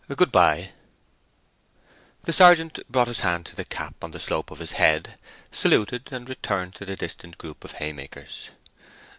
[0.09, 0.71] "Good bye!"
[2.23, 5.19] The sergeant brought his hand to the cap on the slope of his head,
[5.51, 8.49] saluted, and returned to the distant group of haymakers.